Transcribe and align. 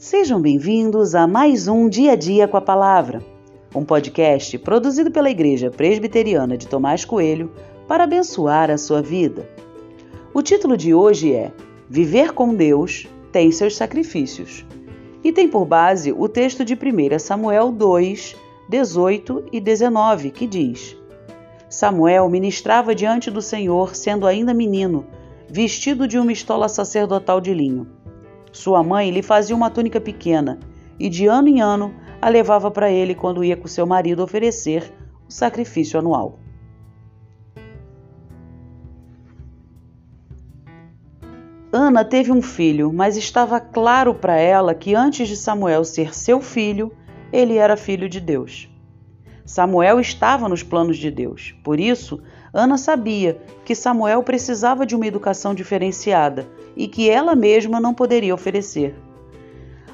Sejam 0.00 0.40
bem-vindos 0.40 1.14
a 1.14 1.26
mais 1.26 1.68
um 1.68 1.86
Dia 1.86 2.12
a 2.12 2.16
Dia 2.16 2.48
com 2.48 2.56
a 2.56 2.60
Palavra, 2.62 3.22
um 3.74 3.84
podcast 3.84 4.56
produzido 4.56 5.10
pela 5.10 5.28
Igreja 5.28 5.70
Presbiteriana 5.70 6.56
de 6.56 6.66
Tomás 6.66 7.04
Coelho 7.04 7.52
para 7.86 8.04
abençoar 8.04 8.70
a 8.70 8.78
sua 8.78 9.02
vida. 9.02 9.46
O 10.32 10.40
título 10.40 10.74
de 10.74 10.94
hoje 10.94 11.34
é 11.34 11.52
Viver 11.86 12.32
com 12.32 12.54
Deus 12.54 13.06
tem 13.30 13.52
seus 13.52 13.76
sacrifícios 13.76 14.64
e 15.22 15.32
tem 15.32 15.46
por 15.46 15.66
base 15.66 16.12
o 16.12 16.26
texto 16.30 16.64
de 16.64 16.72
1 16.72 17.18
Samuel 17.18 17.70
2, 17.70 18.36
18 18.70 19.44
e 19.52 19.60
19, 19.60 20.30
que 20.30 20.46
diz: 20.46 20.96
Samuel 21.68 22.26
ministrava 22.30 22.94
diante 22.94 23.30
do 23.30 23.42
Senhor, 23.42 23.94
sendo 23.94 24.26
ainda 24.26 24.54
menino, 24.54 25.04
vestido 25.46 26.08
de 26.08 26.18
uma 26.18 26.32
estola 26.32 26.70
sacerdotal 26.70 27.38
de 27.38 27.52
linho. 27.52 27.99
Sua 28.52 28.82
mãe 28.82 29.10
lhe 29.10 29.22
fazia 29.22 29.54
uma 29.54 29.70
túnica 29.70 30.00
pequena 30.00 30.58
e 30.98 31.08
de 31.08 31.26
ano 31.26 31.48
em 31.48 31.60
ano 31.60 31.94
a 32.20 32.28
levava 32.28 32.70
para 32.70 32.90
ele 32.90 33.14
quando 33.14 33.42
ia 33.42 33.56
com 33.56 33.66
seu 33.66 33.86
marido 33.86 34.22
oferecer 34.22 34.92
o 35.26 35.32
sacrifício 35.32 35.98
anual. 35.98 36.38
Ana 41.72 42.04
teve 42.04 42.32
um 42.32 42.42
filho, 42.42 42.92
mas 42.92 43.16
estava 43.16 43.60
claro 43.60 44.14
para 44.14 44.36
ela 44.36 44.74
que 44.74 44.94
antes 44.94 45.28
de 45.28 45.36
Samuel 45.36 45.84
ser 45.84 46.14
seu 46.14 46.40
filho, 46.40 46.92
ele 47.32 47.56
era 47.56 47.76
filho 47.76 48.08
de 48.08 48.20
Deus. 48.20 48.69
Samuel 49.50 49.98
estava 49.98 50.48
nos 50.48 50.62
planos 50.62 50.96
de 50.96 51.10
Deus. 51.10 51.56
Por 51.64 51.80
isso, 51.80 52.22
Ana 52.54 52.78
sabia 52.78 53.36
que 53.64 53.74
Samuel 53.74 54.22
precisava 54.22 54.86
de 54.86 54.94
uma 54.94 55.08
educação 55.08 55.56
diferenciada 55.56 56.46
e 56.76 56.86
que 56.86 57.10
ela 57.10 57.34
mesma 57.34 57.80
não 57.80 57.92
poderia 57.92 58.32
oferecer. 58.32 58.94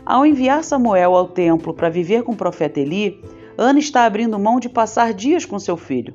Ao 0.04 0.26
enviar 0.26 0.62
Samuel 0.62 1.16
ao 1.16 1.28
templo 1.28 1.72
para 1.72 1.88
viver 1.88 2.22
com 2.22 2.32
o 2.32 2.36
profeta 2.36 2.80
Eli, 2.80 3.24
Ana 3.56 3.78
está 3.78 4.04
abrindo 4.04 4.38
mão 4.38 4.60
de 4.60 4.68
passar 4.68 5.14
dias 5.14 5.46
com 5.46 5.58
seu 5.58 5.78
filho. 5.78 6.12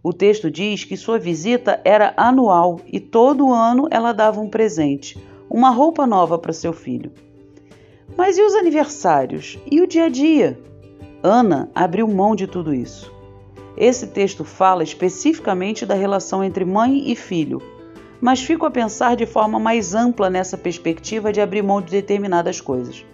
O 0.00 0.12
texto 0.12 0.48
diz 0.48 0.84
que 0.84 0.96
sua 0.96 1.18
visita 1.18 1.80
era 1.84 2.14
anual 2.16 2.78
e 2.86 3.00
todo 3.00 3.52
ano 3.52 3.88
ela 3.90 4.12
dava 4.12 4.40
um 4.40 4.48
presente, 4.48 5.18
uma 5.50 5.70
roupa 5.70 6.06
nova 6.06 6.38
para 6.38 6.52
seu 6.52 6.72
filho. 6.72 7.10
Mas 8.16 8.38
e 8.38 8.42
os 8.42 8.54
aniversários? 8.54 9.58
E 9.68 9.80
o 9.80 9.88
dia 9.88 10.04
a 10.04 10.08
dia? 10.08 10.69
Ana 11.22 11.68
abriu 11.74 12.08
mão 12.08 12.34
de 12.34 12.46
tudo 12.46 12.72
isso. 12.72 13.12
Esse 13.76 14.06
texto 14.06 14.42
fala 14.42 14.82
especificamente 14.82 15.84
da 15.84 15.94
relação 15.94 16.42
entre 16.42 16.64
mãe 16.64 17.10
e 17.10 17.14
filho, 17.14 17.60
mas 18.20 18.42
fico 18.42 18.64
a 18.64 18.70
pensar 18.70 19.16
de 19.16 19.26
forma 19.26 19.58
mais 19.58 19.94
ampla 19.94 20.30
nessa 20.30 20.56
perspectiva 20.56 21.30
de 21.30 21.40
abrir 21.40 21.62
mão 21.62 21.82
de 21.82 21.90
determinadas 21.90 22.60
coisas. 22.60 23.04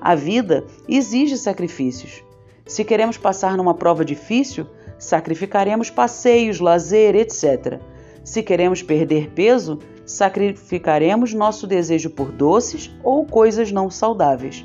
A 0.00 0.14
vida 0.14 0.64
exige 0.88 1.36
sacrifícios. 1.36 2.22
Se 2.64 2.84
queremos 2.84 3.18
passar 3.18 3.56
numa 3.56 3.74
prova 3.74 4.04
difícil, 4.04 4.66
sacrificaremos 4.96 5.90
passeios, 5.90 6.60
lazer, 6.60 7.16
etc. 7.16 7.80
Se 8.22 8.44
queremos 8.44 8.80
perder 8.80 9.30
peso, 9.30 9.78
sacrificaremos 10.06 11.34
nosso 11.34 11.66
desejo 11.66 12.10
por 12.10 12.30
doces 12.30 12.90
ou 13.02 13.26
coisas 13.26 13.72
não 13.72 13.90
saudáveis. 13.90 14.64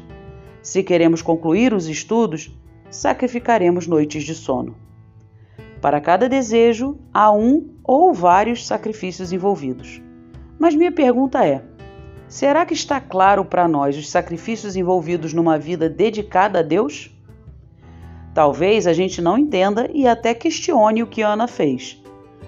Se 0.61 0.83
queremos 0.83 1.21
concluir 1.21 1.73
os 1.73 1.87
estudos, 1.87 2.55
sacrificaremos 2.95 3.87
noites 3.87 4.23
de 4.23 4.33
sono. 4.33 4.75
Para 5.81 5.99
cada 5.99 6.29
desejo, 6.29 6.97
há 7.13 7.31
um 7.31 7.69
ou 7.83 8.13
vários 8.13 8.65
sacrifícios 8.65 9.31
envolvidos. 9.31 10.01
Mas 10.57 10.73
minha 10.73 10.91
pergunta 10.91 11.45
é: 11.45 11.61
será 12.27 12.65
que 12.65 12.73
está 12.73 12.99
claro 12.99 13.43
para 13.43 13.67
nós 13.67 13.97
os 13.97 14.09
sacrifícios 14.09 14.75
envolvidos 14.75 15.33
numa 15.33 15.59
vida 15.59 15.89
dedicada 15.89 16.59
a 16.59 16.63
Deus? 16.63 17.11
Talvez 18.33 18.87
a 18.87 18.93
gente 18.93 19.21
não 19.21 19.37
entenda 19.37 19.89
e 19.93 20.07
até 20.07 20.33
questione 20.33 21.03
o 21.03 21.07
que 21.07 21.21
Ana 21.21 21.47
fez, 21.47 22.01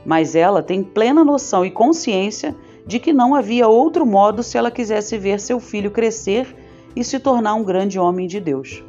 mas 0.06 0.36
ela 0.36 0.64
tem 0.64 0.82
plena 0.84 1.24
noção 1.24 1.66
e 1.66 1.72
consciência 1.72 2.56
de 2.86 3.00
que 3.00 3.14
não 3.14 3.36
havia 3.36 3.68
outro 3.68 4.06
modo 4.06 4.42
se 4.42 4.58
ela 4.58 4.72
quisesse 4.72 5.18
ver 5.18 5.40
seu 5.40 5.60
filho 5.60 5.92
crescer 5.92 6.56
e 6.96 7.04
se 7.04 7.20
tornar 7.20 7.56
um 7.56 7.64
grande 7.64 8.00
homem 8.00 8.28
de 8.28 8.40
Deus. 8.40 8.84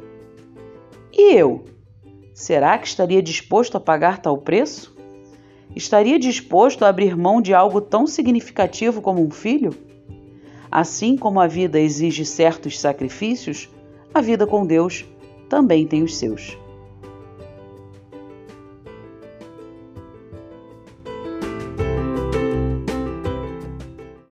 E 1.21 1.33
eu? 1.35 1.65
Será 2.33 2.77
que 2.77 2.87
estaria 2.87 3.21
disposto 3.21 3.75
a 3.75 3.79
pagar 3.81 4.21
tal 4.21 4.37
preço? 4.37 4.95
Estaria 5.75 6.17
disposto 6.17 6.85
a 6.85 6.87
abrir 6.87 7.13
mão 7.17 7.41
de 7.41 7.53
algo 7.53 7.81
tão 7.81 8.07
significativo 8.07 9.01
como 9.01 9.21
um 9.21 9.29
filho? 9.29 9.75
Assim 10.71 11.17
como 11.17 11.41
a 11.41 11.45
vida 11.45 11.77
exige 11.77 12.23
certos 12.23 12.79
sacrifícios, 12.79 13.69
a 14.13 14.21
vida 14.21 14.47
com 14.47 14.65
Deus 14.65 15.03
também 15.49 15.85
tem 15.85 16.03
os 16.03 16.15
seus. 16.15 16.57